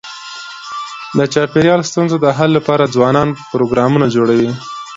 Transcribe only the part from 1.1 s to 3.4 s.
د چاپېریال ستونزو د حل لپاره ځوانان